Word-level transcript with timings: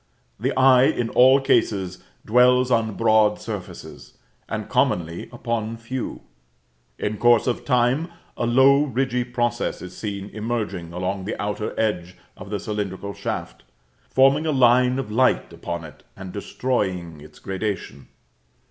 The 0.39 0.51
eye 0.57 0.85
in 0.85 1.09
all 1.11 1.39
cases 1.39 2.01
dwells 2.25 2.71
on 2.71 2.95
broad 2.95 3.39
surfaces, 3.39 4.17
and 4.49 4.67
commonly 4.67 5.29
upon 5.31 5.77
few. 5.77 6.21
In 6.97 7.19
course 7.19 7.45
of 7.45 7.63
time, 7.65 8.07
a 8.35 8.47
low 8.47 8.81
ridgy 8.81 9.23
process 9.23 9.79
is 9.79 9.95
seen 9.95 10.31
emerging 10.31 10.91
along 10.91 11.25
the 11.25 11.39
outer 11.39 11.79
edge 11.79 12.17
of 12.35 12.49
the 12.49 12.59
cylindrical 12.59 13.13
shaft, 13.13 13.61
forming 14.09 14.47
a 14.47 14.51
line 14.51 14.97
of 14.97 15.11
light 15.11 15.53
upon 15.53 15.83
it 15.85 16.01
and 16.17 16.33
destroying 16.33 17.21
its 17.21 17.37
gradation. 17.37 18.07